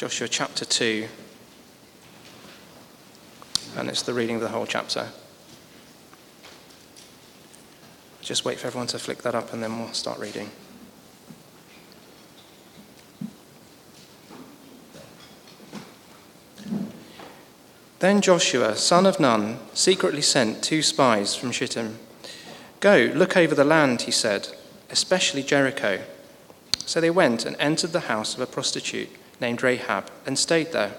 [0.00, 1.06] Joshua chapter 2,
[3.76, 5.08] and it's the reading of the whole chapter.
[8.22, 10.48] Just wait for everyone to flick that up and then we'll start reading.
[17.98, 21.98] Then Joshua, son of Nun, secretly sent two spies from Shittim.
[22.80, 24.48] Go, look over the land, he said,
[24.88, 26.00] especially Jericho.
[26.86, 29.10] So they went and entered the house of a prostitute
[29.40, 30.94] named Rahab and stayed there.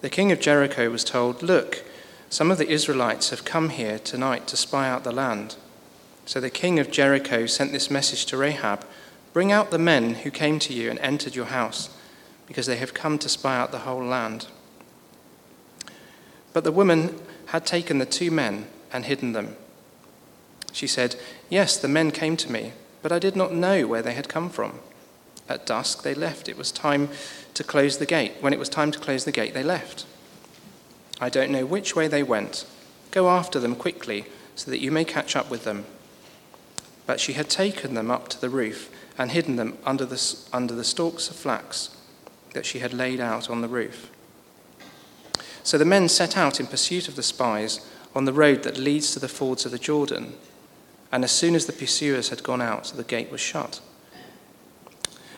[0.00, 1.84] The king of Jericho was told, Look,
[2.28, 5.56] some of the Israelites have come here tonight to spy out the land.
[6.24, 8.84] So the king of Jericho sent this message to Rahab
[9.32, 11.88] Bring out the men who came to you and entered your house,
[12.46, 14.46] because they have come to spy out the whole land.
[16.52, 19.56] But the woman had taken the two men and hidden them.
[20.72, 21.16] She said,
[21.48, 24.50] Yes, the men came to me, but I did not know where they had come
[24.50, 24.80] from.
[25.52, 26.48] At dusk they left.
[26.48, 27.10] It was time
[27.52, 28.32] to close the gate.
[28.40, 30.06] When it was time to close the gate, they left.
[31.20, 32.64] I don't know which way they went.
[33.10, 35.84] Go after them quickly so that you may catch up with them.
[37.04, 40.74] But she had taken them up to the roof and hidden them under the, under
[40.74, 41.94] the stalks of flax
[42.54, 44.10] that she had laid out on the roof.
[45.62, 49.12] So the men set out in pursuit of the spies on the road that leads
[49.12, 50.32] to the fords of the Jordan.
[51.12, 53.82] And as soon as the pursuers had gone out, the gate was shut.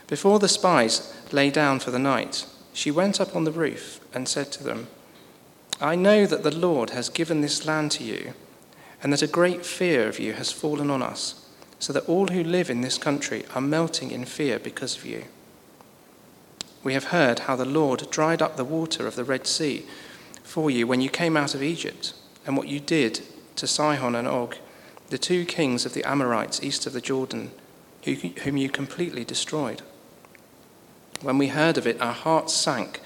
[0.07, 4.29] Before the spies lay down for the night, she went up on the roof and
[4.29, 4.89] said to them,
[5.81, 8.35] I know that the Lord has given this land to you,
[9.03, 12.45] and that a great fear of you has fallen on us, so that all who
[12.45, 15.25] live in this country are melting in fear because of you.
[16.83, 19.87] We have heard how the Lord dried up the water of the Red Sea
[20.43, 22.13] for you when you came out of Egypt,
[22.47, 23.23] and what you did
[23.57, 24.57] to Sihon and Og,
[25.09, 27.51] the two kings of the Amorites east of the Jordan,
[28.05, 29.83] whom you completely destroyed.
[31.23, 33.01] When we heard of it, our hearts sank,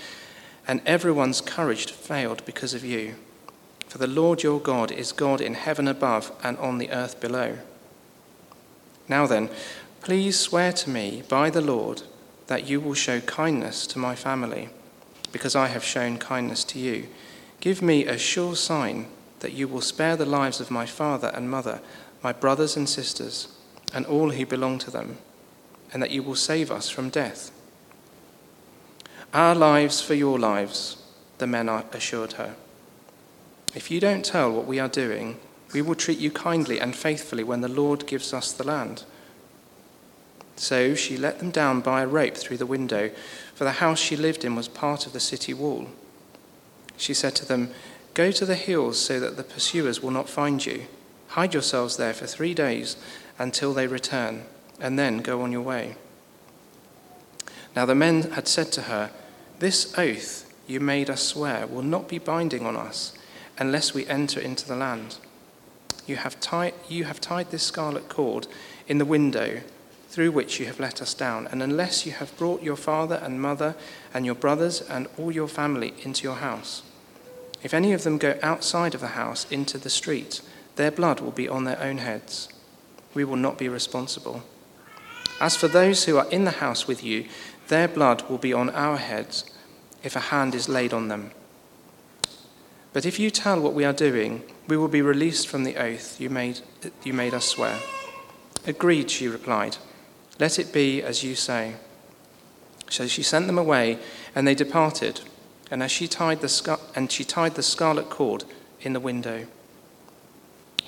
[0.67, 3.15] and everyone's courage failed because of you.
[3.89, 7.59] For the Lord your God is God in heaven above and on the earth below.
[9.09, 9.49] Now then,
[10.01, 12.03] please swear to me by the Lord
[12.49, 14.69] that you will show kindness to my family,
[15.33, 17.09] because I have shown kindness to you
[17.61, 19.07] Give me a sure sign
[19.41, 21.81] that you will spare the lives of my father and mother,
[22.23, 23.49] my brothers and sisters,
[23.93, 25.19] and all who belong to them,
[25.93, 27.51] and that you will save us from death.
[29.35, 30.97] Our lives for your lives,
[31.39, 32.57] the men assured her.
[33.75, 35.39] If you don't tell what we are doing,
[35.73, 39.05] we will treat you kindly and faithfully when the Lord gives us the land.
[40.57, 43.11] So she let them down by a rope through the window,
[43.55, 45.89] for the house she lived in was part of the city wall
[46.99, 47.71] she said to them,
[48.13, 50.87] Go to the hills so that the pursuers will not find you.
[51.29, 52.97] Hide yourselves there for three days
[53.39, 54.43] until they return,
[54.81, 55.97] and then go on your way.
[57.79, 59.13] Now the men had said to her,
[59.61, 63.13] This oath you made us swear will not be binding on us
[63.57, 65.19] unless we enter into the land.
[66.05, 68.49] You have, tied, you have tied this scarlet cord
[68.89, 69.61] in the window
[70.09, 73.41] through which you have let us down, and unless you have brought your father and
[73.41, 73.77] mother
[74.13, 76.83] and your brothers and all your family into your house.
[77.63, 80.41] If any of them go outside of the house into the street,
[80.75, 82.49] their blood will be on their own heads.
[83.15, 84.43] We will not be responsible.
[85.41, 87.27] As for those who are in the house with you,
[87.69, 89.45] their blood will be on our heads
[90.03, 91.31] if a hand is laid on them.
[92.93, 96.21] But if you tell what we are doing, we will be released from the oath
[96.21, 96.61] you made,
[97.05, 97.79] you made us swear.
[98.67, 99.77] Agreed, she replied.
[100.41, 101.75] Let it be as you say.
[102.91, 103.99] So she sent them away,
[104.35, 105.21] and they departed
[105.71, 108.45] and as she tied the scar- and she tied the scarlet cord
[108.81, 109.47] in the window.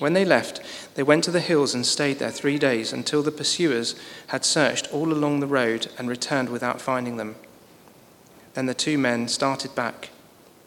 [0.01, 0.61] When they left,
[0.95, 3.93] they went to the hills and stayed there three days until the pursuers
[4.29, 7.35] had searched all along the road and returned without finding them.
[8.55, 10.09] Then the two men started back.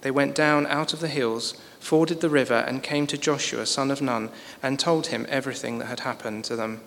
[0.02, 3.90] They went down out of the hills, forded the river, and came to Joshua, son
[3.90, 4.30] of Nun,
[4.62, 6.80] and told him everything that had happened to them.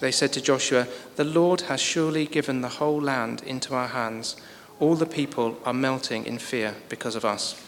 [0.00, 4.34] They said to Joshua, The Lord has surely given the whole land into our hands
[4.80, 7.65] all the people are melting in fear because of us.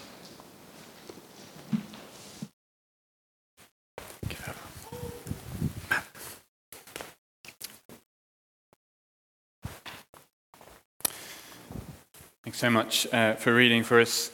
[12.49, 14.31] Thanks so much uh, for reading for us.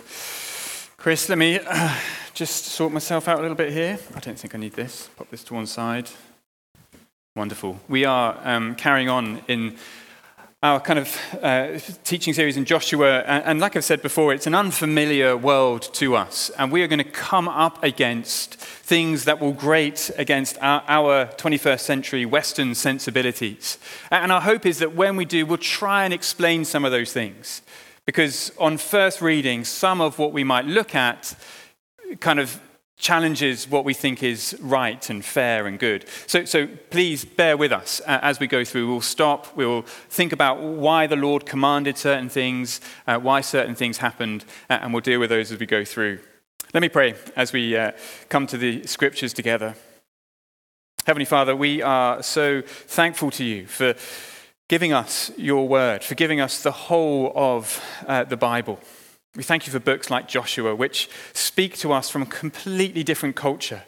[0.96, 1.96] Chris, let me uh,
[2.32, 3.98] just sort myself out a little bit here.
[4.14, 5.10] I don't think I need this.
[5.16, 6.08] Pop this to one side.
[7.34, 7.80] Wonderful.
[7.88, 9.76] We are um, carrying on in
[10.62, 13.22] our kind of uh, teaching series in Joshua.
[13.22, 16.50] And, like I've said before, it's an unfamiliar world to us.
[16.50, 21.26] And we are going to come up against things that will grate against our, our
[21.26, 23.76] 21st century Western sensibilities.
[24.12, 27.12] And our hope is that when we do, we'll try and explain some of those
[27.12, 27.60] things.
[28.06, 31.34] Because on first reading, some of what we might look at
[32.20, 32.60] kind of
[32.96, 36.04] challenges what we think is right and fair and good.
[36.26, 38.88] So, so please bear with us as we go through.
[38.88, 43.98] We'll stop, we'll think about why the Lord commanded certain things, uh, why certain things
[43.98, 46.20] happened, uh, and we'll deal with those as we go through.
[46.72, 47.92] Let me pray as we uh,
[48.28, 49.74] come to the scriptures together.
[51.06, 53.94] Heavenly Father, we are so thankful to you for
[54.68, 58.80] giving us your word, for giving us the whole of uh, the Bible.
[59.36, 63.36] We thank you for books like Joshua, which speak to us from a completely different
[63.36, 63.82] culture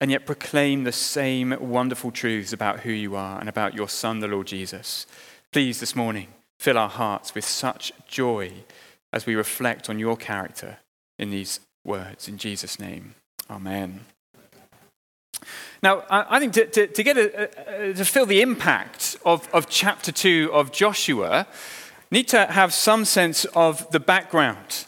[0.00, 4.18] and yet proclaim the same wonderful truths about who you are and about your Son,
[4.18, 5.06] the Lord Jesus.
[5.52, 6.28] Please, this morning,
[6.58, 8.52] fill our hearts with such joy
[9.12, 10.78] as we reflect on your character
[11.20, 12.26] in these words.
[12.26, 13.14] In Jesus' name,
[13.48, 14.06] amen.
[15.82, 19.68] Now, I think to, to, to get a, a, to feel the impact of, of
[19.68, 21.46] chapter 2 of Joshua,
[22.10, 24.86] you need to have some sense of the background.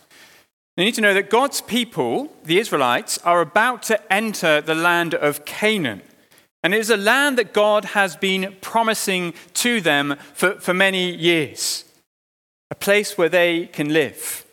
[0.77, 5.15] You need to know that God's people, the Israelites, are about to enter the land
[5.15, 6.03] of Canaan.
[6.65, 11.15] And it is a land that God has been promising to them for, for many
[11.15, 11.85] years,
[12.71, 14.45] a place where they can live.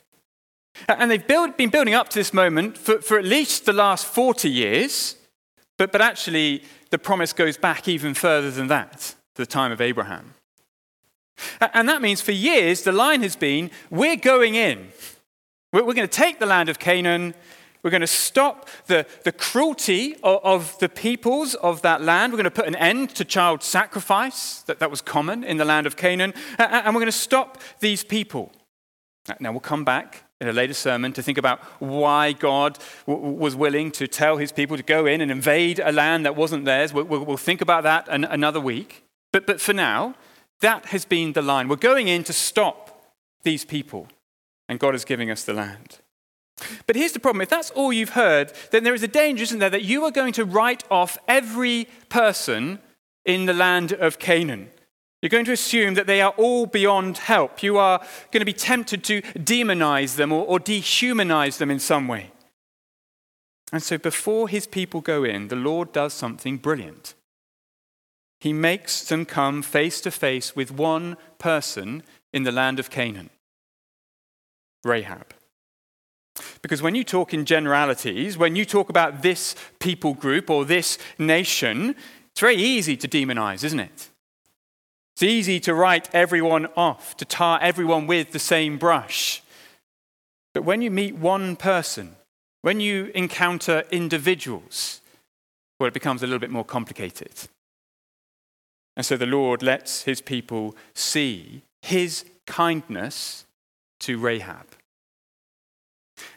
[0.87, 4.05] And they've build, been building up to this moment for, for at least the last
[4.05, 5.15] 40 years,
[5.81, 9.81] but, but actually, the promise goes back even further than that, to the time of
[9.81, 10.35] Abraham.
[11.73, 14.89] And that means for years, the line has been we're going in.
[15.73, 17.33] We're going to take the land of Canaan.
[17.81, 22.31] We're going to stop the, the cruelty of, of, the peoples of that land.
[22.31, 25.65] We're going to put an end to child sacrifice, that, that was common in the
[25.65, 26.35] land of Canaan.
[26.59, 28.51] And we're going to stop these people.
[29.39, 33.55] Now, we'll come back in a later sermon to think about why God w- was
[33.55, 36.91] willing to tell his people to go in and invade a land that wasn't theirs.
[36.91, 39.03] We'll, we'll think about that an, another week.
[39.31, 40.15] But, but for now,
[40.61, 41.67] that has been the line.
[41.67, 44.07] We're going in to stop these people,
[44.67, 45.99] and God is giving us the land.
[46.87, 49.59] But here's the problem if that's all you've heard, then there is a danger, isn't
[49.59, 52.79] there, that you are going to write off every person
[53.25, 54.69] in the land of Canaan.
[55.21, 57.61] You're going to assume that they are all beyond help.
[57.61, 57.99] You are
[58.31, 62.31] going to be tempted to demonize them or, or dehumanize them in some way.
[63.71, 67.13] And so before his people go in, the Lord does something brilliant
[68.41, 72.01] he makes them come face to face with one person
[72.33, 73.29] in the land of Canaan
[74.83, 75.35] Rahab.
[76.63, 80.97] Because when you talk in generalities, when you talk about this people group or this
[81.19, 81.95] nation,
[82.31, 84.09] it's very easy to demonize, isn't it?
[85.13, 89.41] It's easy to write everyone off, to tar everyone with the same brush.
[90.53, 92.15] But when you meet one person,
[92.61, 95.01] when you encounter individuals,
[95.79, 97.31] well, it becomes a little bit more complicated.
[98.95, 103.45] And so the Lord lets his people see his kindness
[104.01, 104.67] to Rahab.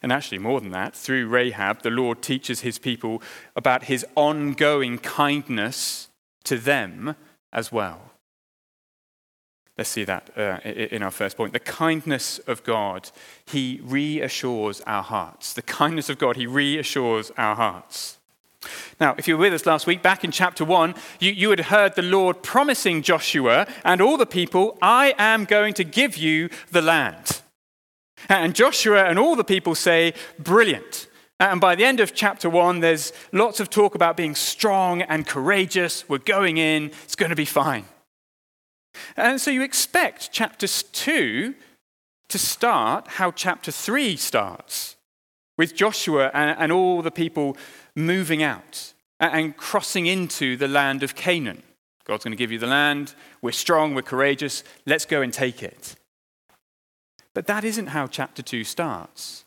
[0.03, 3.23] And actually, more than that, through Rahab, the Lord teaches his people
[3.55, 6.09] about his ongoing kindness
[6.45, 7.17] to them
[7.53, 8.13] as well.
[9.77, 11.53] Let's see that uh, in our first point.
[11.53, 13.11] The kindness of God,
[13.45, 15.53] he reassures our hearts.
[15.53, 18.19] The kindness of God, he reassures our hearts.
[19.01, 21.61] Now, if you were with us last week, back in chapter 1, you, you had
[21.61, 26.49] heard the Lord promising Joshua and all the people, I am going to give you
[26.71, 27.43] the land.
[28.29, 31.09] And Joshua and all the people say, Brilliant.
[31.41, 35.27] And by the end of chapter 1, there's lots of talk about being strong and
[35.27, 36.09] courageous.
[36.09, 37.87] We're going in, it's going to be fine.
[39.17, 41.55] And so you expect chapter 2
[42.29, 44.97] to start how chapter 3 starts,
[45.57, 47.57] with Joshua and, and all the people
[47.95, 51.63] moving out and crossing into the land of Canaan.
[52.05, 53.15] God's going to give you the land.
[53.41, 54.65] We're strong, we're courageous.
[54.85, 55.95] Let's go and take it.
[57.35, 59.45] But that isn't how chapter 2 starts.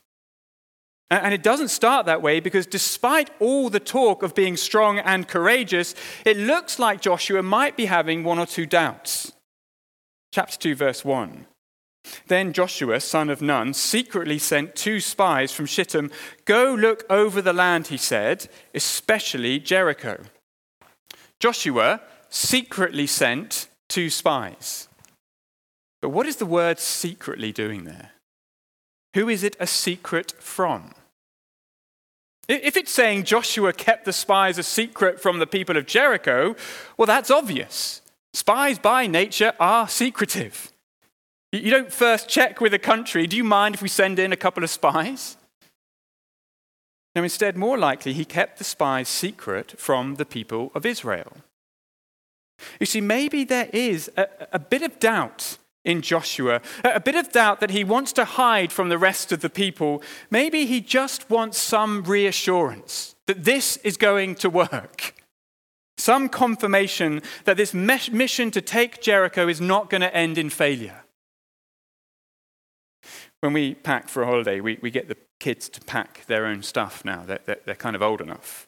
[1.10, 5.26] And it doesn't start that way because despite all the talk of being strong and
[5.26, 5.96] courageous,
[6.26, 9.32] it looks like Joshua might be having one or two doubts.
[10.31, 11.46] Chapter 2, verse 1.
[12.27, 16.12] Then Joshua, son of Nun, secretly sent two spies from Shittim.
[16.46, 20.24] Go look over the land, he said, especially Jericho.
[21.39, 24.88] Joshua secretly sent two spies.
[26.01, 28.12] But what is the word secretly doing there?
[29.13, 30.93] Who is it a secret from?
[32.48, 36.55] If it's saying Joshua kept the spies a secret from the people of Jericho,
[36.96, 38.01] well, that's obvious.
[38.34, 40.72] Spies by nature are secretive.
[41.51, 44.38] You don't first check with a country, do you mind if we send in a
[44.38, 45.38] couple of spies?
[47.15, 51.38] No, instead, more likely, he kept the spies secret from the people of Israel.
[52.79, 57.31] You see, maybe there is a, a bit of doubt in Joshua, a bit of
[57.31, 60.03] doubt that he wants to hide from the rest of the people.
[60.29, 65.15] Maybe he just wants some reassurance that this is going to work.
[65.98, 71.04] Some confirmation that this mission to take Jericho is not going to end in failure.
[73.42, 76.63] When we pack for a holiday, we, we get the kids to pack their own
[76.63, 77.24] stuff now.
[77.25, 78.68] They're, they're, they're kind of old enough.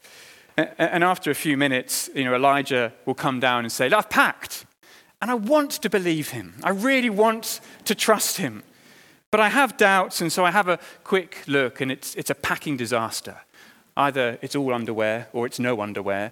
[0.58, 4.66] And after a few minutes, you know, Elijah will come down and say, I've packed.
[5.22, 6.56] And I want to believe him.
[6.64, 8.64] I really want to trust him.
[9.32, 12.36] But I have doubts, and so I have a quick look, and it's, it's a
[12.36, 13.38] packing disaster.
[13.96, 16.32] Either it's all underwear or it's no underwear.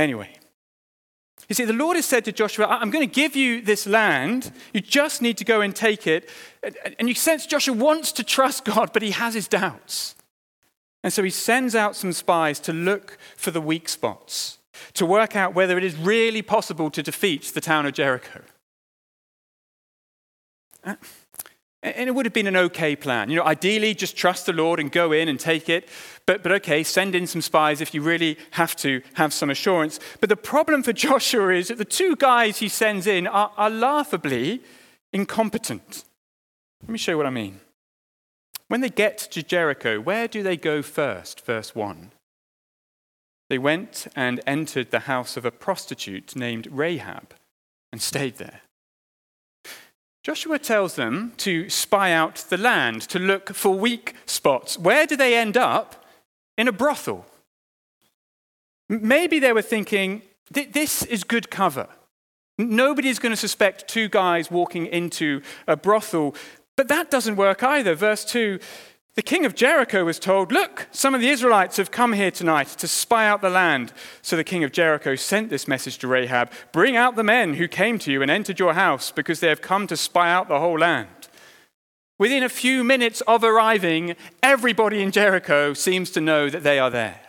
[0.00, 0.30] Anyway,
[1.46, 4.50] you see, the Lord has said to Joshua, I'm going to give you this land.
[4.72, 6.30] You just need to go and take it.
[6.98, 10.14] And you sense Joshua wants to trust God, but he has his doubts.
[11.04, 14.58] And so he sends out some spies to look for the weak spots,
[14.94, 18.40] to work out whether it is really possible to defeat the town of Jericho.
[20.82, 20.94] Uh,
[21.82, 23.30] And it would have been an okay plan.
[23.30, 25.88] You know, ideally, just trust the Lord and go in and take it.
[26.26, 29.98] But, but okay, send in some spies if you really have to have some assurance.
[30.20, 33.70] But the problem for Joshua is that the two guys he sends in are, are
[33.70, 34.62] laughably
[35.12, 36.04] incompetent.
[36.82, 37.60] Let me show you what I mean.
[38.68, 41.44] When they get to Jericho, where do they go first?
[41.44, 42.12] Verse 1.
[43.48, 47.34] They went and entered the house of a prostitute named Rahab
[47.90, 48.60] and stayed there.
[50.22, 54.78] Joshua tells them to spy out the land, to look for weak spots.
[54.78, 56.04] Where do they end up?
[56.58, 57.24] In a brothel.
[58.88, 61.88] Maybe they were thinking, this is good cover.
[62.58, 66.34] Nobody's going to suspect two guys walking into a brothel
[66.80, 67.94] but that doesn't work either.
[67.94, 68.58] Verse 2
[69.16, 72.68] the king of Jericho was told, Look, some of the Israelites have come here tonight
[72.68, 73.92] to spy out the land.
[74.22, 77.68] So the king of Jericho sent this message to Rahab Bring out the men who
[77.68, 80.60] came to you and entered your house, because they have come to spy out the
[80.60, 81.08] whole land.
[82.18, 86.90] Within a few minutes of arriving, everybody in Jericho seems to know that they are
[86.90, 87.20] there.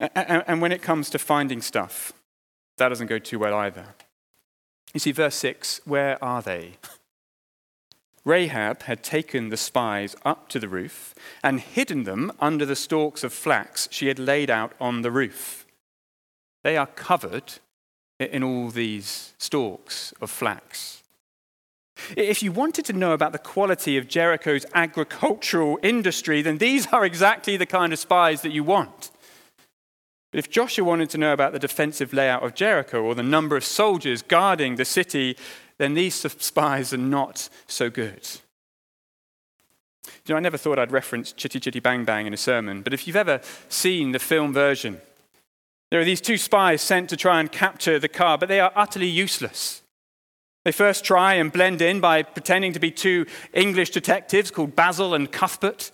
[0.00, 2.14] And when it comes to finding stuff,
[2.78, 3.94] that doesn't go too well either.
[4.94, 6.78] You see, verse 6 where are they?
[8.24, 13.24] Rahab had taken the spies up to the roof and hidden them under the stalks
[13.24, 15.66] of flax she had laid out on the roof.
[16.62, 17.54] They are covered
[18.18, 21.02] in all these stalks of flax.
[22.16, 27.04] If you wanted to know about the quality of Jericho's agricultural industry, then these are
[27.04, 29.10] exactly the kind of spies that you want.
[30.30, 33.56] But if Joshua wanted to know about the defensive layout of Jericho or the number
[33.56, 35.36] of soldiers guarding the city,
[35.80, 38.28] then these spies are not so good.
[40.26, 42.92] You know, I never thought I'd reference Chitty Chitty Bang Bang in a sermon, but
[42.92, 45.00] if you've ever seen the film version,
[45.90, 48.72] there are these two spies sent to try and capture the car, but they are
[48.76, 49.80] utterly useless.
[50.66, 55.14] They first try and blend in by pretending to be two English detectives called Basil
[55.14, 55.90] and Cuthbert,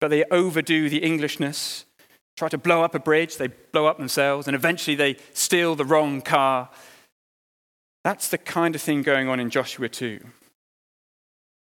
[0.00, 1.84] but they overdo the Englishness.
[2.36, 5.84] Try to blow up a bridge, they blow up themselves, and eventually they steal the
[5.84, 6.68] wrong car
[8.04, 10.20] that's the kind of thing going on in Joshua 2.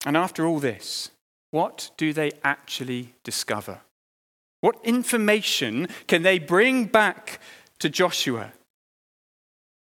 [0.06, 1.10] And after all this,
[1.50, 3.80] what do they actually discover?
[4.60, 7.38] What information can they bring back
[7.78, 8.52] to Joshua?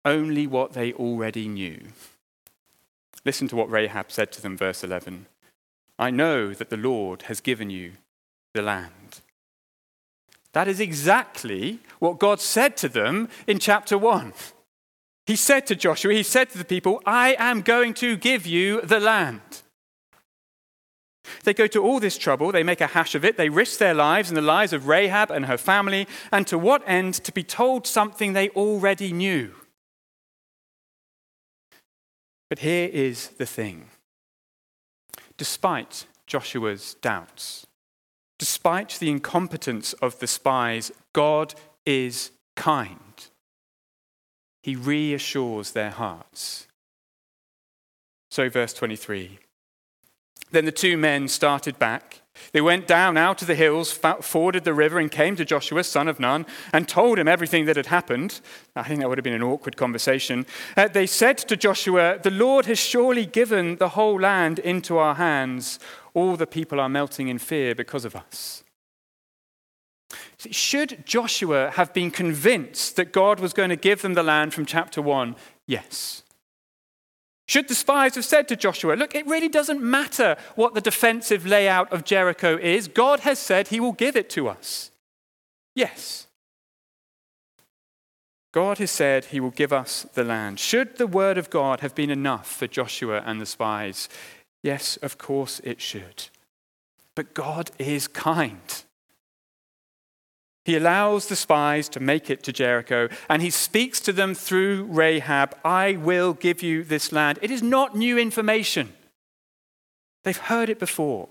[0.04, 1.80] Only what they already knew.
[3.24, 5.26] Listen to what Rahab said to them, verse 11.
[5.98, 7.92] I know that the Lord has given you
[8.52, 9.20] the land.
[10.52, 14.32] That is exactly what God said to them in chapter 1.
[15.26, 18.82] He said to Joshua, he said to the people, I am going to give you
[18.82, 19.40] the land.
[21.44, 23.94] They go to all this trouble, they make a hash of it, they risk their
[23.94, 27.14] lives and the lives of Rahab and her family, and to what end?
[27.14, 29.54] To be told something they already knew.
[32.50, 33.88] But here is the thing
[35.36, 37.66] despite Joshua's doubts,
[38.38, 41.54] despite the incompetence of the spies, God
[41.84, 43.03] is kind
[44.64, 46.66] he reassures their hearts.
[48.30, 49.38] So, verse 23
[50.52, 52.22] Then the two men started back.
[52.52, 53.92] They went down out of the hills,
[54.22, 57.76] forded the river, and came to Joshua, son of Nun, and told him everything that
[57.76, 58.40] had happened.
[58.74, 60.46] I think that would have been an awkward conversation.
[60.78, 65.16] Uh, they said to Joshua, The Lord has surely given the whole land into our
[65.16, 65.78] hands.
[66.14, 68.63] All the people are melting in fear because of us.
[70.50, 74.66] Should Joshua have been convinced that God was going to give them the land from
[74.66, 75.36] chapter 1?
[75.66, 76.22] Yes.
[77.46, 81.46] Should the spies have said to Joshua, Look, it really doesn't matter what the defensive
[81.46, 84.90] layout of Jericho is, God has said he will give it to us?
[85.74, 86.26] Yes.
[88.52, 90.60] God has said he will give us the land.
[90.60, 94.08] Should the word of God have been enough for Joshua and the spies?
[94.62, 96.28] Yes, of course it should.
[97.14, 98.84] But God is kind.
[100.64, 104.84] He allows the spies to make it to Jericho, and he speaks to them through
[104.84, 107.38] Rahab I will give you this land.
[107.42, 108.94] It is not new information.
[110.22, 111.28] They've heard it before.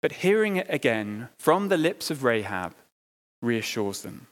[0.00, 2.74] But hearing it again from the lips of Rahab
[3.42, 4.26] reassures them.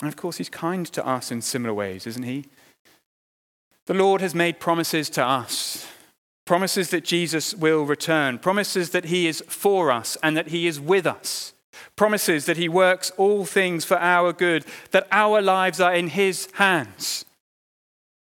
[0.00, 2.46] And of course, he's kind to us in similar ways, isn't he?
[3.86, 5.86] The Lord has made promises to us
[6.48, 10.80] promises that Jesus will return, promises that he is for us and that he is
[10.80, 11.52] with us,
[11.96, 16.48] promises that he works all things for our good, that our lives are in his
[16.54, 17.24] hands.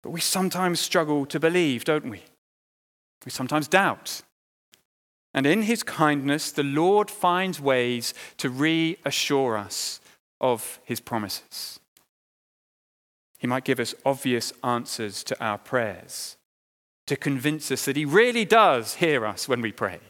[0.02, 2.22] But we sometimes struggle to believe, don't we?
[3.24, 4.22] We sometimes doubt.
[5.34, 10.00] And in his kindness, the Lord finds ways to reassure us
[10.40, 11.80] of his promises.
[13.38, 16.36] He might give us obvious answers to our prayers
[17.06, 20.00] to convince us that he really does hear us when we pray.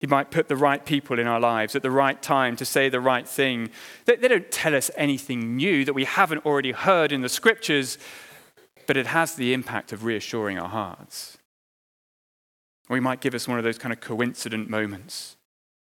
[0.00, 2.88] He might put the right people in our lives at the right time to say
[2.88, 3.68] the right thing.
[4.06, 7.98] They, don't tell us anything new that we haven't already heard in the scriptures,
[8.86, 11.36] but it has the impact of reassuring our hearts.
[12.88, 15.36] Or he might give us one of those kind of coincident moments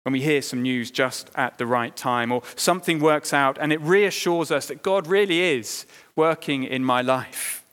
[0.03, 3.73] when we hear some news just at the right time, or something works out and
[3.73, 7.63] it reassures us that God really is working in my life.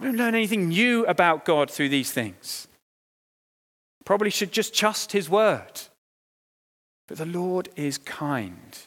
[0.00, 2.66] We don't learn anything new about God through these things.
[4.08, 5.82] Probably should just trust His word.
[7.08, 8.78] But the Lord is kind.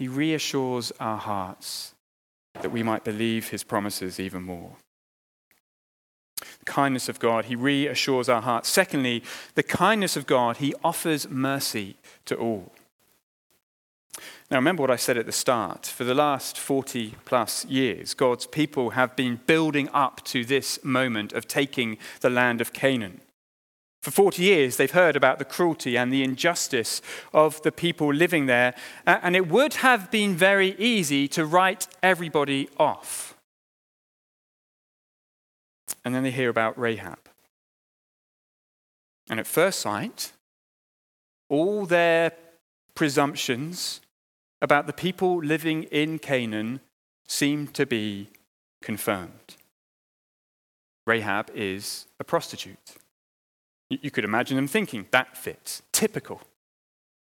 [0.00, 1.94] He reassures our hearts
[2.60, 4.72] that we might believe His promises even more
[6.40, 8.68] The kindness of God, he reassures our hearts.
[8.68, 9.22] Secondly,
[9.54, 12.72] the kindness of God, he offers mercy to all.
[14.50, 15.86] Now, remember what I said at the start.
[15.86, 21.32] For the last 40 plus years, God's people have been building up to this moment
[21.32, 23.20] of taking the land of Canaan.
[24.06, 27.02] For 40 years, they've heard about the cruelty and the injustice
[27.34, 28.72] of the people living there,
[29.04, 33.36] and it would have been very easy to write everybody off.
[36.04, 37.18] And then they hear about Rahab.
[39.28, 40.30] And at first sight,
[41.48, 42.30] all their
[42.94, 44.02] presumptions
[44.62, 46.78] about the people living in Canaan
[47.26, 48.28] seem to be
[48.80, 49.56] confirmed.
[51.08, 52.98] Rahab is a prostitute.
[53.88, 55.82] You could imagine them thinking, that fits.
[55.92, 56.40] Typical.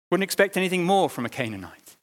[0.10, 1.98] Wouldn't expect anything more from a Canaanite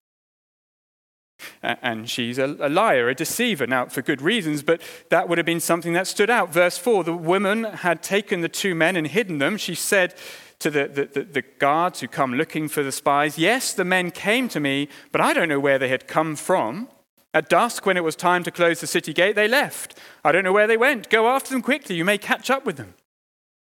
[1.62, 3.66] and she's a, liar, a deceiver.
[3.66, 6.52] Now, for good reasons, but that would have been something that stood out.
[6.52, 9.56] Verse 4 the woman had taken the two men and hidden them.
[9.56, 10.14] She said
[10.58, 14.48] to the, the, the guards who come looking for the spies, Yes, the men came
[14.48, 16.88] to me, but I don't know where they had come from.
[17.32, 19.96] At dusk, when it was time to close the city gate, they left.
[20.24, 21.10] I don't know where they went.
[21.10, 21.94] Go after them quickly.
[21.94, 22.94] You may catch up with them.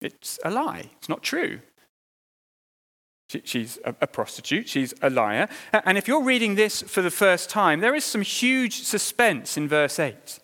[0.01, 0.91] It's a lie.
[0.99, 1.61] It's not true.
[3.45, 5.49] She's a prostitute, she's a liar.
[5.85, 9.69] And if you're reading this for the first time, there is some huge suspense in
[9.69, 10.41] verse 8.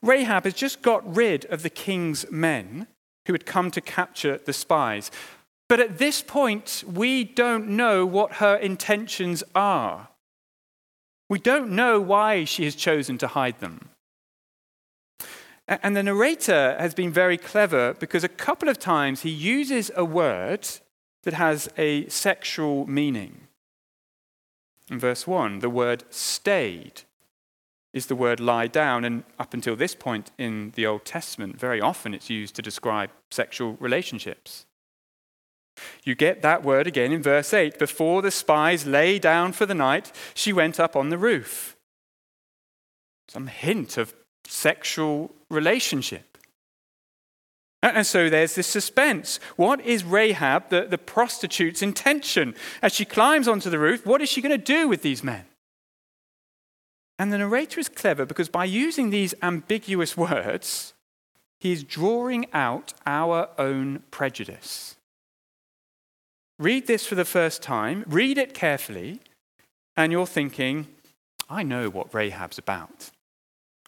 [0.00, 2.86] Rahab has just got rid of the king's men
[3.26, 5.10] who had come to capture the spies.
[5.68, 10.08] But at this point, we don't know what her intentions are.
[11.28, 13.90] We don't know why she has chosen to hide them.
[15.68, 20.04] And the narrator has been very clever because a couple of times he uses a
[20.04, 20.66] word
[21.24, 23.48] that has a sexual meaning.
[24.90, 27.02] In verse 1, the word stayed
[27.92, 31.80] is the word lie down, and up until this point in the Old Testament, very
[31.80, 34.66] often it's used to describe sexual relationships.
[36.04, 37.78] You get that word again in verse 8.
[37.78, 41.76] Before the spies lay down for the night, she went up on the roof.
[43.28, 44.14] Some hint of
[44.48, 46.38] sexual relationship.
[47.82, 49.38] And so there's this suspense.
[49.54, 52.54] What is Rahab, the, the prostitute's intention?
[52.82, 55.44] As she climbs onto the roof, what is she going to do with these men?
[57.20, 60.92] And the narrator is clever because by using these ambiguous words,
[61.60, 64.96] he is drawing out our own prejudice.
[66.58, 69.20] Read this for the first time, read it carefully,
[69.96, 70.88] and you're thinking,
[71.48, 73.10] I know what Rahab's about.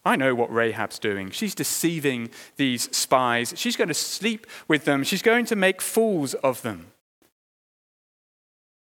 [0.03, 1.29] I know what Rahab's doing.
[1.29, 3.53] She's deceiving these spies.
[3.55, 5.03] She's going to sleep with them.
[5.03, 6.87] She's going to make fools of them.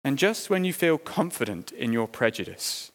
[0.04, 2.92] And just when you feel confident in your prejudice,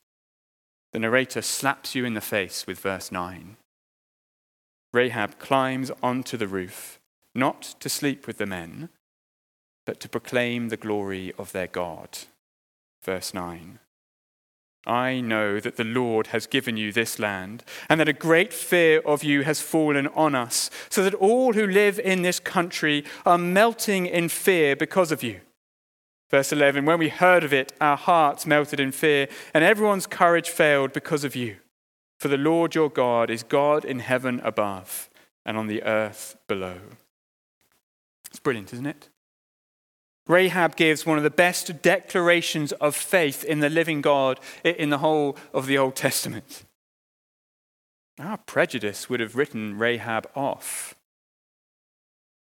[0.92, 3.58] the narrator slaps you in the face with verse 9.
[4.94, 7.00] Rahab climbs onto the roof,
[7.34, 8.90] not to sleep with the men,
[9.86, 12.20] but to proclaim the glory of their God.
[13.02, 13.80] Verse 9.
[14.86, 19.00] I know that the Lord has given you this land, and that a great fear
[19.06, 23.38] of you has fallen on us, so that all who live in this country are
[23.38, 25.40] melting in fear because of you.
[26.30, 30.50] Verse 11 When we heard of it, our hearts melted in fear, and everyone's courage
[30.50, 31.58] failed because of you.
[32.20, 35.10] For the Lord your God is God in heaven above
[35.46, 36.78] and on the earth below.
[38.30, 39.10] It's brilliant, isn't it?
[40.28, 45.00] Rahab gives one of the best declarations of faith in the living God in the
[45.00, 46.64] whole of the Old Testament.
[48.20, 50.96] Our prejudice would have written Rahab off.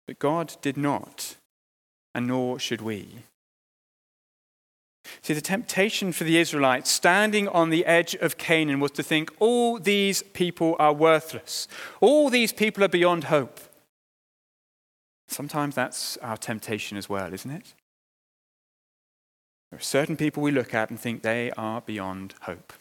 [0.06, 1.36] But God did not,
[2.14, 3.24] and nor should we.
[5.22, 9.32] See, the temptation for the Israelites standing on the edge of Canaan was to think
[9.40, 11.66] all these people are worthless,
[12.00, 13.58] all these people are beyond hope.
[15.28, 17.74] Sometimes that's our temptation as well, isn't it?
[19.70, 22.72] There are certain people we look at and think they are beyond hope.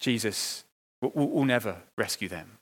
[0.00, 0.64] Jesus
[1.00, 2.58] will, will never rescue them.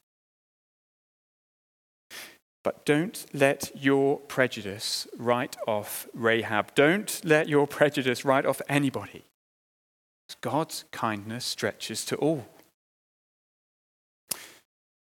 [2.62, 6.75] But don't let your prejudice write off Rahab.
[6.75, 9.25] Don't let your prejudice write off anybody.
[10.40, 12.47] God's kindness stretches to all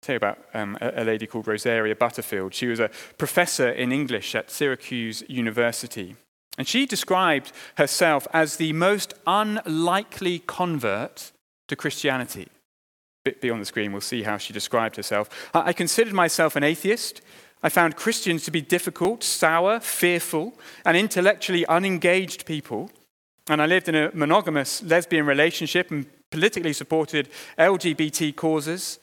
[0.08, 2.54] tell you about um, a, a, lady called Rosaria Butterfield.
[2.54, 6.16] She was a professor in English at Syracuse University.
[6.56, 11.32] And she described herself as the most unlikely convert
[11.68, 12.44] to Christianity.
[12.44, 15.50] A bit beyond the screen, we'll see how she described herself.
[15.52, 17.20] I considered myself an atheist.
[17.62, 20.54] I found Christians to be difficult, sour, fearful,
[20.86, 22.90] and intellectually unengaged people.
[23.50, 28.98] And I lived in a monogamous lesbian relationship and politically supported LGBT causes.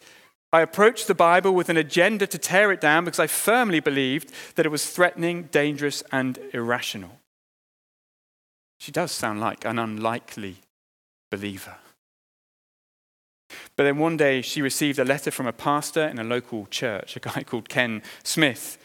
[0.56, 4.32] I approached the Bible with an agenda to tear it down because I firmly believed
[4.56, 7.20] that it was threatening, dangerous, and irrational.
[8.80, 10.56] She does sound like an unlikely
[11.30, 11.76] believer.
[13.76, 17.18] But then one day she received a letter from a pastor in a local church,
[17.18, 18.78] a guy called Ken Smith.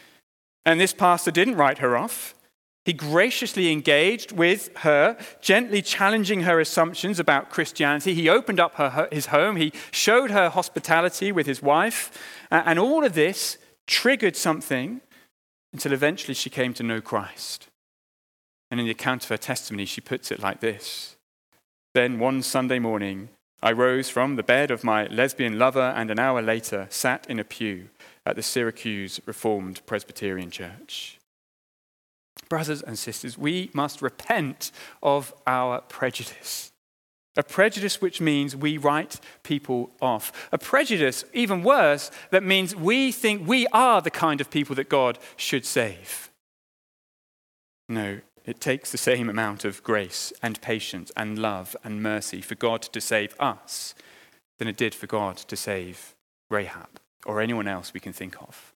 [0.65, 2.35] And this pastor didn't write her off.
[2.83, 8.15] He graciously engaged with her, gently challenging her assumptions about Christianity.
[8.15, 9.55] He opened up her, his home.
[9.55, 12.11] He showed her hospitality with his wife.
[12.49, 15.01] And all of this triggered something
[15.71, 17.67] until eventually she came to know Christ.
[18.71, 21.17] And in the account of her testimony, she puts it like this
[21.93, 23.29] Then one Sunday morning,
[23.61, 27.37] I rose from the bed of my lesbian lover and an hour later sat in
[27.37, 27.89] a pew
[28.25, 31.19] at the Syracuse Reformed Presbyterian Church.
[32.49, 36.71] Brothers and sisters, we must repent of our prejudice.
[37.37, 40.49] A prejudice which means we write people off.
[40.51, 44.89] A prejudice, even worse, that means we think we are the kind of people that
[44.89, 46.29] God should save.
[47.87, 52.55] No, it takes the same amount of grace and patience and love and mercy for
[52.55, 53.95] God to save us
[54.59, 56.15] than it did for God to save
[56.49, 58.73] Rahab or anyone else we can think of.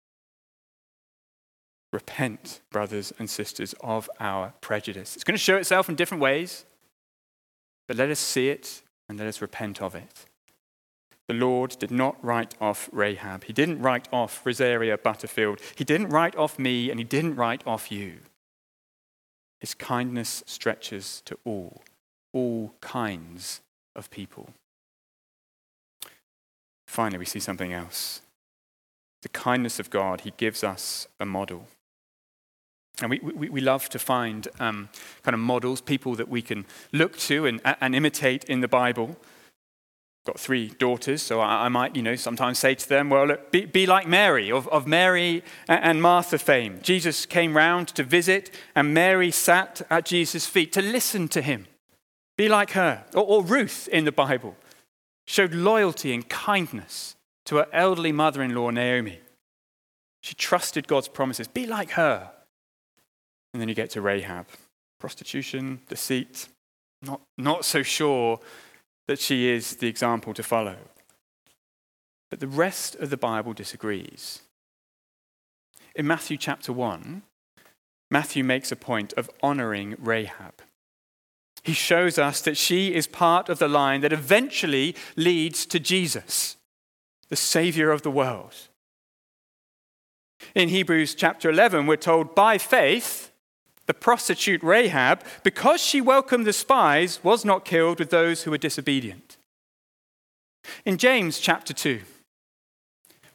[1.95, 5.15] Repent, brothers and sisters, of our prejudice.
[5.15, 6.65] It's going to show itself in different ways,
[7.87, 10.25] but let us see it and let us repent of it.
[11.29, 13.45] The Lord did not write off Rahab.
[13.45, 15.61] He didn't write off Rosaria Butterfield.
[15.77, 18.17] He didn't write off me, and he didn't write off you.
[19.61, 21.81] His kindness stretches to all,
[22.33, 23.61] all kinds
[23.95, 24.49] of people.
[26.87, 28.21] Finally, we see something else.
[29.21, 31.67] The kindness of God, He gives us a model.
[33.01, 34.89] And we, we, we love to find um,
[35.23, 39.17] kind of models, people that we can look to and, and imitate in the Bible.
[40.21, 43.27] I've Got three daughters, so I, I might, you know, sometimes say to them, well,
[43.27, 46.79] look, be, be like Mary, of, of Mary and Martha fame.
[46.81, 51.67] Jesus came round to visit, and Mary sat at Jesus' feet to listen to him.
[52.37, 53.05] Be like her.
[53.13, 54.55] Or, or Ruth in the Bible
[55.27, 59.19] showed loyalty and kindness to her elderly mother in law, Naomi.
[60.21, 61.47] She trusted God's promises.
[61.47, 62.31] Be like her.
[63.55, 64.47] And then you get to Rahab
[64.99, 66.49] prostitution, deceit,
[67.01, 68.41] not, not so sure
[69.07, 70.75] that she is the example to follow.
[72.29, 74.41] But the rest of the Bible disagrees.
[75.95, 77.21] In Matthew chapter 1,
[78.11, 80.55] Matthew makes a point of honoring Rahab.
[81.63, 86.57] He shows us that she is part of the line that eventually leads to Jesus,
[87.29, 88.53] the Savior of the world.
[90.53, 93.31] In Hebrews chapter 11, we're told by faith,
[93.87, 98.57] the prostitute Rahab, because she welcomed the spies, was not killed with those who were
[98.57, 99.37] disobedient.
[100.85, 102.01] In James chapter 2,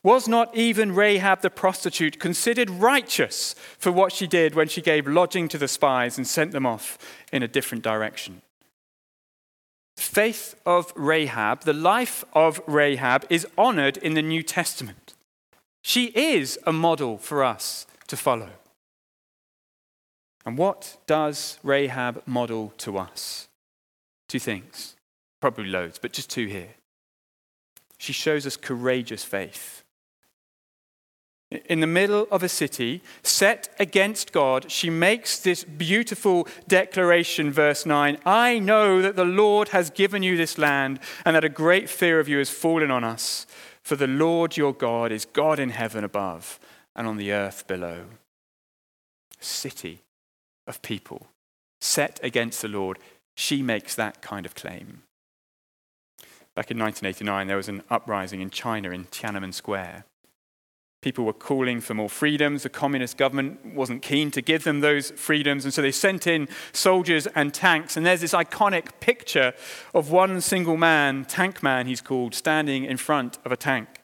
[0.03, 5.07] Was not even Rahab the prostitute considered righteous for what she did when she gave
[5.07, 6.99] lodging to the spies and sent them off
[7.33, 8.43] in a different direction?
[9.97, 15.15] The faith of Rahab, the life of Rahab, is honored in the New Testament.
[15.83, 18.51] She is a model for us to follow.
[20.45, 23.49] And what does Rahab model to us?
[24.29, 24.97] Two things,
[25.41, 26.75] probably loads, but just two here.
[27.99, 29.85] She shows us courageous faith.
[31.67, 37.85] In the middle of a city, set against God, she makes this beautiful declaration, verse
[37.85, 41.91] 9 I know that the Lord has given you this land, and that a great
[41.91, 43.47] fear of you has fallen on us.
[43.83, 46.61] For the Lord your God is God in heaven above
[46.95, 48.05] and on the earth below.
[49.41, 50.03] City
[50.71, 51.27] of people
[51.83, 52.99] set against the Lord,
[53.37, 55.03] she makes that kind of claim.
[56.55, 60.05] Back in 1989, there was an uprising in China in Tiananmen Square.
[61.03, 62.63] People were calling for more freedoms.
[62.63, 66.49] The communist government wasn't keen to give them those freedoms, and so they sent in
[66.73, 67.97] soldiers and tanks.
[67.97, 69.55] And there's this iconic picture
[69.95, 74.00] of one single man, Tank Man, he's called, standing in front of a tank.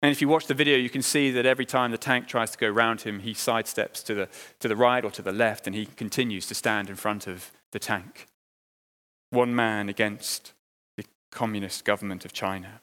[0.00, 2.52] And if you watch the video, you can see that every time the tank tries
[2.52, 4.28] to go around him, he sidesteps to the,
[4.60, 7.50] to the right or to the left, and he continues to stand in front of
[7.72, 8.26] the tank.
[9.30, 10.52] One man against
[10.96, 12.80] the communist government of China.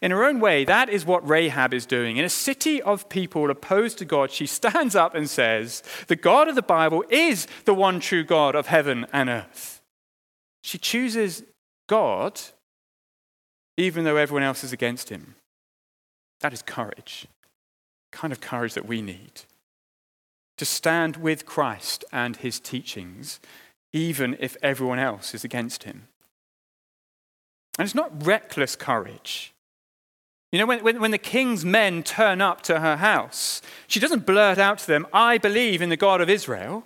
[0.00, 2.16] In her own way, that is what Rahab is doing.
[2.16, 6.48] In a city of people opposed to God, she stands up and says, The God
[6.48, 9.80] of the Bible is the one true God of heaven and earth.
[10.62, 11.44] She chooses
[11.88, 12.40] God
[13.76, 15.34] even though everyone else is against him.
[16.40, 17.26] That is courage,
[18.12, 19.42] kind of courage that we need.
[20.58, 23.40] To stand with Christ and his teachings,
[23.92, 26.08] even if everyone else is against him.
[27.78, 29.54] And it's not reckless courage.
[30.52, 34.26] You know, when, when, when, the king's men turn up to her house, she doesn't
[34.26, 36.84] blurt out to them, I believe in the God of Israel.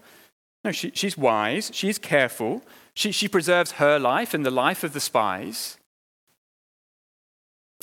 [0.64, 2.62] No, she, she's wise, she's careful,
[2.94, 5.78] she, she preserves her life and the life of the spies.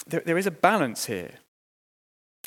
[0.05, 1.40] There, there is a balance here.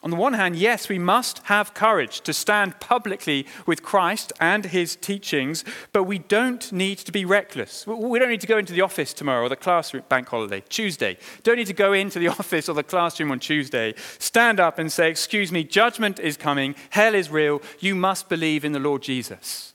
[0.05, 4.67] On the one hand, yes, we must have courage to stand publicly with Christ and
[4.67, 5.65] his teachings,
[5.95, 7.87] but we don't need to be reckless.
[7.87, 11.17] We don't need to go into the office tomorrow or the classroom, bank holiday, Tuesday.
[11.43, 14.93] Don't need to go into the office or the classroom on Tuesday, stand up and
[14.93, 19.01] say, Excuse me, judgment is coming, hell is real, you must believe in the Lord
[19.01, 19.73] Jesus.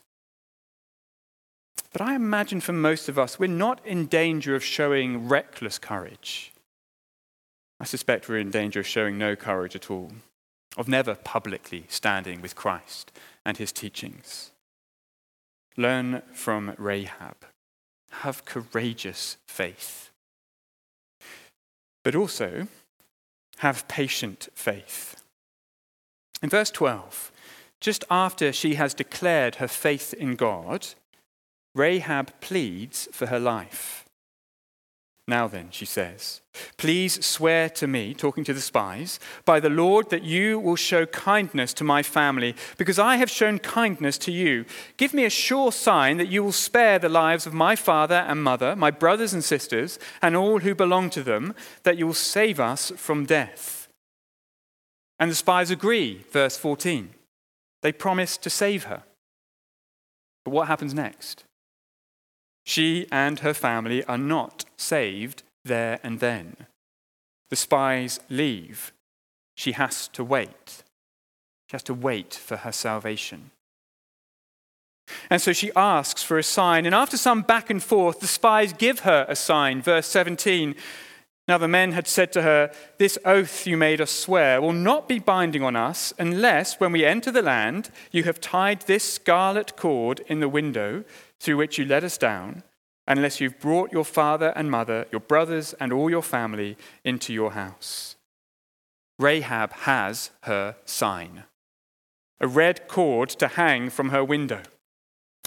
[1.91, 6.53] But I imagine for most of us, we're not in danger of showing reckless courage.
[7.79, 10.11] I suspect we're in danger of showing no courage at all,
[10.75, 13.11] of never publicly standing with Christ
[13.45, 14.51] and his teachings.
[15.77, 17.37] Learn from Rahab.
[18.11, 20.11] Have courageous faith.
[22.03, 22.67] But also,
[23.59, 25.21] have patient faith.
[26.41, 27.31] In verse 12,
[27.79, 30.87] just after she has declared her faith in God,
[31.75, 34.05] Rahab pleads for her life.
[35.29, 36.41] Now then, she says,
[36.77, 41.05] please swear to me, talking to the spies, by the Lord that you will show
[41.05, 44.65] kindness to my family, because I have shown kindness to you.
[44.97, 48.43] Give me a sure sign that you will spare the lives of my father and
[48.43, 52.59] mother, my brothers and sisters, and all who belong to them, that you will save
[52.59, 53.87] us from death.
[55.19, 57.11] And the spies agree, verse 14.
[57.83, 59.03] They promise to save her.
[60.43, 61.43] But what happens next?
[62.69, 66.55] She and her family are not saved there and then.
[67.49, 68.93] The spies leave.
[69.55, 70.83] She has to wait.
[71.67, 73.49] She has to wait for her salvation.
[75.31, 76.85] And so she asks for a sign.
[76.85, 79.81] And after some back and forth, the spies give her a sign.
[79.81, 80.75] Verse 17.
[81.47, 85.07] Now the men had said to her, This oath you made us swear will not
[85.07, 89.75] be binding on us unless, when we enter the land, you have tied this scarlet
[89.75, 91.03] cord in the window
[91.39, 92.63] through which you let us down,
[93.07, 97.51] unless you've brought your father and mother, your brothers, and all your family into your
[97.51, 98.15] house.
[99.17, 101.43] Rahab has her sign
[102.39, 104.61] a red cord to hang from her window.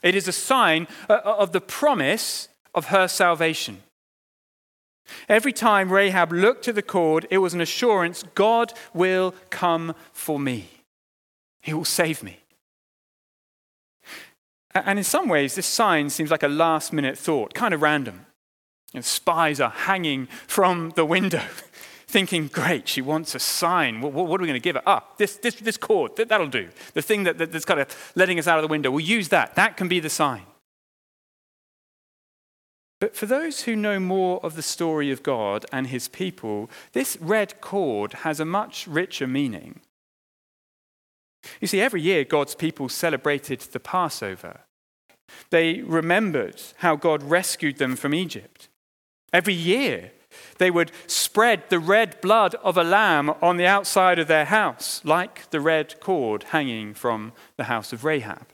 [0.02, 3.82] It is a sign uh, of the promise of her salvation.
[5.28, 10.38] Every time Rahab looked to the cord, it was an assurance God will come for
[10.38, 10.68] me.
[11.60, 12.41] He will save me.
[14.74, 18.26] And in some ways, this sign seems like a last minute thought, kind of random.
[19.00, 21.42] Spies are hanging from the window,
[22.06, 24.00] thinking, great, she wants a sign.
[24.00, 24.82] What, what are we going to give her?
[24.86, 26.68] Ah, this, this, this cord, that'll do.
[26.94, 29.54] The thing that, that's kind of letting us out of the window, we'll use that.
[29.54, 30.42] That can be the sign.
[33.00, 37.16] But for those who know more of the story of God and his people, this
[37.20, 39.80] red cord has a much richer meaning.
[41.60, 44.60] You see, every year God's people celebrated the Passover.
[45.50, 48.68] They remembered how God rescued them from Egypt.
[49.32, 50.12] Every year,
[50.58, 55.00] they would spread the red blood of a lamb on the outside of their house,
[55.04, 58.46] like the red cord hanging from the house of Rahab.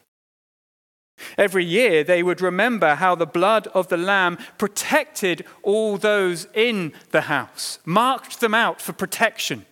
[1.37, 6.93] Every year, they would remember how the blood of the lamb protected all those in
[7.11, 9.67] the house, marked them out for protection.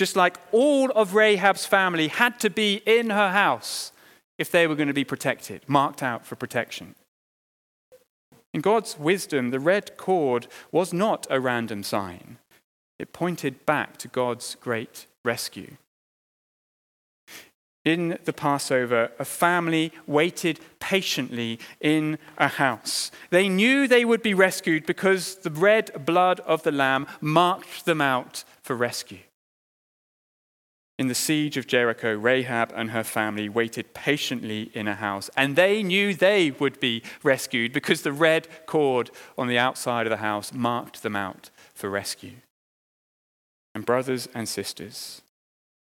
[0.00, 3.92] Just like all of Rahab's family had to be in her house
[4.38, 6.94] if they were going to be protected, marked out for protection.
[8.54, 12.38] In God's wisdom, the red cord was not a random sign,
[12.98, 15.76] it pointed back to God's great rescue.
[17.84, 23.10] In the Passover, a family waited patiently in a house.
[23.28, 28.00] They knew they would be rescued because the red blood of the lamb marked them
[28.00, 29.18] out for rescue.
[31.00, 35.56] In the siege of Jericho, Rahab and her family waited patiently in a house, and
[35.56, 40.18] they knew they would be rescued because the red cord on the outside of the
[40.18, 42.34] house marked them out for rescue.
[43.74, 45.22] And, brothers and sisters,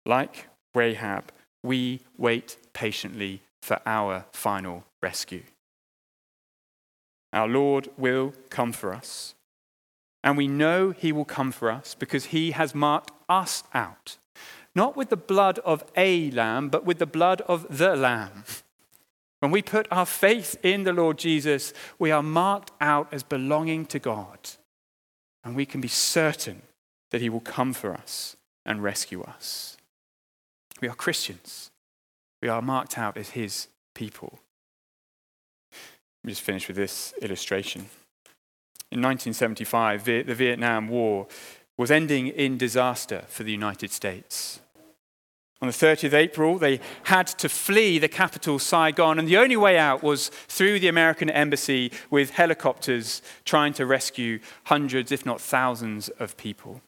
[0.04, 1.30] like Rahab,
[1.62, 5.44] we wait patiently for our final rescue.
[7.32, 9.36] Our Lord will come for us,
[10.24, 14.16] and we know He will come for us because He has marked us out
[14.76, 18.44] not with the blood of a lamb, but with the blood of the lamb.
[19.40, 23.86] When we put our faith in the Lord Jesus, we are marked out as belonging
[23.86, 24.38] to God.
[25.42, 26.62] And we can be certain
[27.10, 29.76] that He will come for us and rescue us.
[30.80, 31.70] We are Christians.
[32.42, 34.40] We are marked out as His people.
[35.72, 37.82] Let me just finish with this illustration.
[38.90, 41.28] In 1975, the Vietnam War
[41.78, 44.60] was ending in disaster for the United States.
[45.62, 49.56] On the 30th of April, they had to flee the capital, Saigon, and the only
[49.56, 55.40] way out was through the American embassy with helicopters trying to rescue hundreds, if not
[55.40, 56.82] thousands, of people.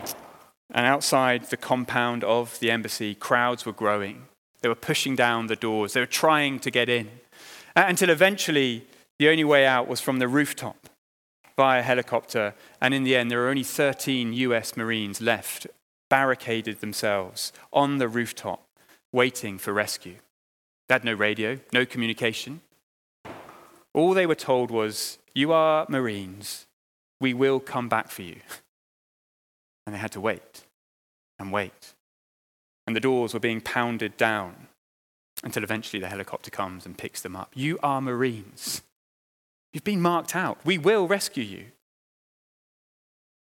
[0.00, 4.24] And outside the compound of the embassy, crowds were growing.
[4.60, 7.08] They were pushing down the doors, they were trying to get in.
[7.76, 8.84] Uh, until eventually,
[9.18, 10.88] the only way out was from the rooftop
[11.54, 12.54] by a helicopter.
[12.80, 15.68] And in the end, there were only 13 US Marines left
[16.12, 18.62] barricaded themselves on the rooftop,
[19.14, 20.16] waiting for rescue.
[20.86, 22.60] They had no radio, no communication.
[23.94, 26.66] All they were told was, You are Marines.
[27.18, 28.36] We will come back for you.
[29.84, 30.62] And they had to wait
[31.40, 31.94] and wait.
[32.86, 34.68] And the doors were being pounded down
[35.42, 37.50] until eventually the helicopter comes and picks them up.
[37.52, 38.82] You are Marines.
[39.72, 40.58] You've been marked out.
[40.64, 41.64] We will rescue you.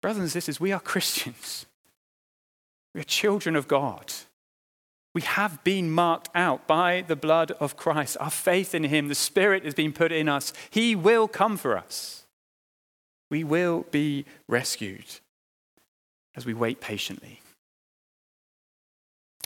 [0.01, 1.67] Brothers and sisters, we are Christians.
[2.95, 4.13] We are children of God.
[5.15, 8.17] We have been marked out by the blood of Christ.
[8.21, 10.53] Our faith in Him, the Spirit has been put in us.
[10.71, 12.25] He will come for us.
[13.31, 15.07] We will be rescued
[16.37, 17.41] as we wait patiently.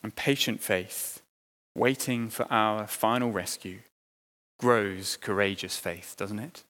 [0.02, 1.22] And patient faith,
[1.74, 3.78] waiting for our final rescue,
[4.60, 6.62] grows courageous faith, doesn't it?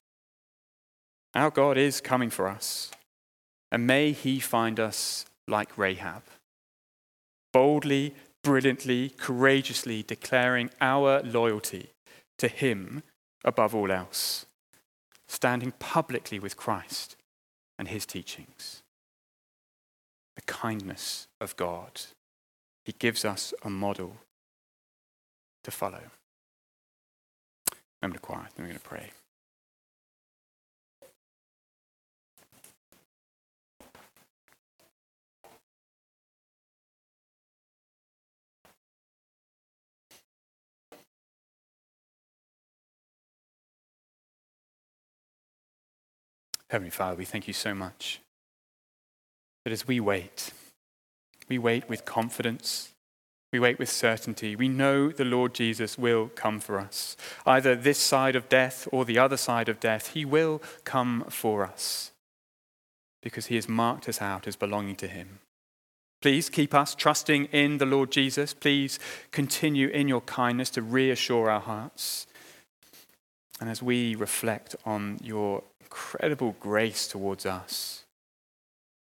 [1.35, 2.93] Our God is coming for us,
[3.73, 6.23] and may He find us like Rahab
[7.55, 8.13] boldly,
[8.43, 11.91] brilliantly, courageously declaring our loyalty
[12.37, 13.05] to Him
[13.45, 14.45] above all else,
[15.29, 17.17] standing publicly with Christ
[17.79, 18.83] and His teachings.
[20.35, 22.03] The kindness of God.
[22.85, 24.17] He gives us a model
[25.63, 26.11] to follow.
[28.03, 29.11] Going to quiet, then we're going to pray.
[46.75, 48.21] Heavenly Father, we thank you so much
[49.65, 50.51] that as we wait,
[51.49, 52.89] we wait with confidence,
[53.53, 54.57] we wait with certainty.
[54.57, 57.17] We know the Lord Jesus will come for us.
[57.47, 61.65] Either this side of death or the other side of death, He will come for
[61.65, 62.11] us
[63.23, 65.39] because He has marked us out as belonging to Him.
[66.21, 68.53] Please keep us trusting in the Lord Jesus.
[68.53, 68.99] Please
[69.31, 72.27] continue in your kindness to reassure our hearts.
[73.61, 75.63] And as we reflect on your
[75.95, 78.03] incredible grace towards us,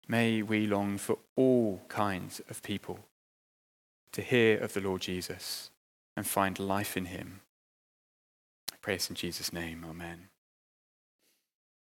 [0.08, 3.00] may we long for all kinds of people
[4.14, 5.72] to hear of the Lord Jesus
[6.16, 7.42] and find life in him.
[8.72, 9.86] I pray this in Jesus' name.
[9.90, 10.29] Amen.